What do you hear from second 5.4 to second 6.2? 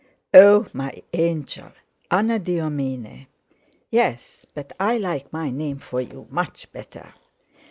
name for